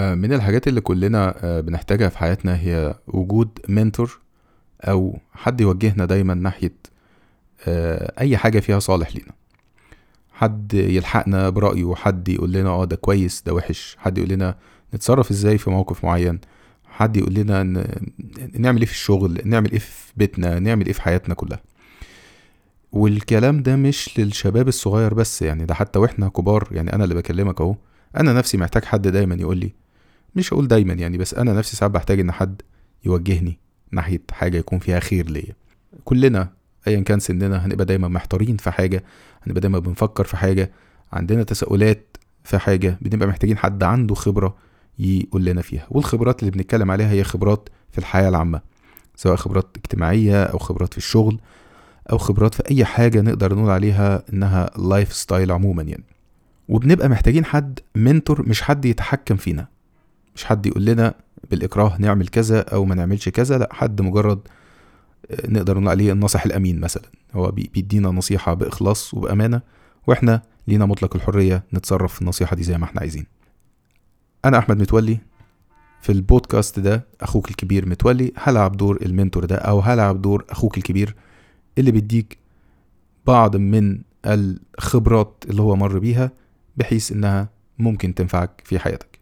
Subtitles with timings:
[0.00, 4.20] آه، من الحاجات اللي كلنا آه، بنحتاجها في حياتنا هي وجود منتور
[4.82, 6.74] أو حد يوجهنا دايما ناحية
[7.66, 9.32] آه، أي حاجة فيها صالح لينا.
[10.32, 13.96] حد يلحقنا برأيه حد يقول لنا آه ده كويس ده وحش.
[13.98, 14.56] حد يقول لنا
[14.94, 16.40] نتصرف إزاي في موقف معين.
[16.84, 17.62] حد يقول لنا
[18.58, 21.60] نعمل إيه في الشغل نعمل إيه في بيتنا نعمل إيه في حياتنا كلها.
[22.92, 27.60] والكلام ده مش للشباب الصغير بس يعني ده حتى وإحنا كبار يعني أنا اللي بكلمك
[27.60, 27.74] أهو.
[28.16, 29.72] أنا نفسي محتاج حد دايما يقول لي
[30.34, 32.62] مش هقول دايما يعني بس أنا نفسي ساعات بحتاج إن حد
[33.04, 33.58] يوجهني
[33.92, 35.54] ناحية حاجة يكون فيها خير ليا.
[36.04, 36.52] كلنا
[36.86, 39.04] ايا كان سننا هنبقى دايما محتارين في حاجة
[39.42, 40.70] هنبقى دايما بنفكر في حاجة
[41.12, 44.56] عندنا تساؤلات في حاجة بنبقى محتاجين حد عنده خبرة
[44.98, 45.86] يقول لنا فيها.
[45.90, 48.60] والخبرات اللي بنتكلم عليها هي خبرات في الحياة العامة
[49.16, 51.40] سواء خبرات اجتماعية أو خبرات في الشغل
[52.12, 56.04] أو خبرات في أي حاجة نقدر نقول عليها إنها lifestyle عموما يعني.
[56.68, 59.68] وبنبقى محتاجين حد منتور مش حد يتحكم فينا.
[60.36, 61.14] مش حد يقول لنا
[61.50, 64.38] بالإكراه نعمل كذا أو ما نعملش كذا لا حد مجرد
[65.30, 67.02] آه، نقدر نقول عليه الناصح الأمين مثلا.
[67.34, 69.60] هو بي- بيدينا نصيحة بإخلاص وبأمانة
[70.06, 73.26] وإحنا لينا مطلق الحرية نتصرف في النصيحة دي زي ما إحنا عايزين.
[74.44, 75.18] أنا أحمد متولي
[76.02, 81.14] في البودكاست ده أخوك الكبير متولي هلعب دور المنتور ده أو هلعب دور أخوك الكبير؟
[81.78, 82.38] اللي بيديك
[83.26, 86.30] بعض من الخبرات اللي هو مر بيها
[86.76, 89.19] بحيث إنها ممكن تنفعك في حياتك.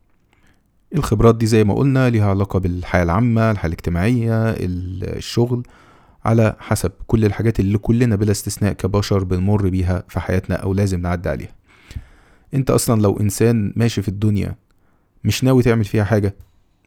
[0.95, 5.63] الخبرات دي زي ما قلنا ليها علاقة بالحياة العامة الحياة الاجتماعية ال- الشغل
[6.25, 11.01] على حسب كل الحاجات اللي كلنا بلا استثناء كبشر بنمر بيها في حياتنا أو لازم
[11.01, 11.53] نعدي عليها.
[12.55, 14.55] أنت أصلا لو إنسان ماشي في الدنيا
[15.25, 16.35] مش ناوي تعمل فيها حاجة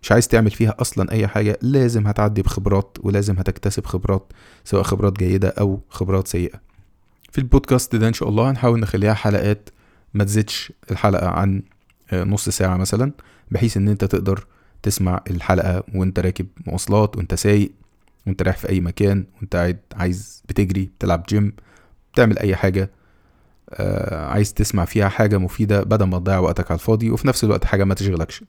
[0.02, 5.18] مش عايز تعمل فيها أصلا أي حاجة لازم هتعدي بخبرات ولازم هتكتسب خبرات سواء خبرات
[5.20, 6.62] جيدة أو خبرات سيئة.
[7.32, 9.70] في البودكاست ده إن شاء الله هنحاول نخليها حلقات
[10.14, 11.62] ما تزيدش الحلقة عن
[12.14, 13.12] نص ساعة مثلا
[13.52, 14.46] بحيث إن أنت تقدر
[14.84, 17.72] تسمع الحلقة وأنت راكب مواصلات وأنت سايق
[18.28, 21.54] وأنت رايح في أي مكان وأنت قاعد عايز بتجري بتلعب جيم
[22.14, 22.90] بتعمل أي حاجة
[23.70, 27.66] آه عايز تسمع فيها حاجة مفيدة بدل ما تضيع وقتك على الفاضي وفي نفس الوقت
[27.66, 28.44] حاجة ما تشغلكش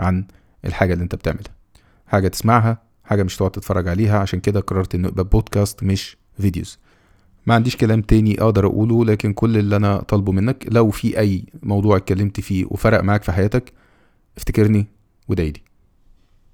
[0.00, 0.24] عن
[0.64, 1.54] الحاجة اللي أنت بتعملها.
[2.06, 6.78] حاجة تسمعها حاجة مش تقعد تتفرج عليها عشان كده قررت إنه يبقى بودكاست مش فيديوز
[7.46, 11.44] ما عنديش كلام تاني أقدر أقوله لكن كل اللي أنا طالبه منك لو في أي
[11.62, 13.72] موضوع اتكلمت فيه وفرق معاك في حياتك
[14.36, 14.86] افتكرني
[15.28, 15.67] ودايلي.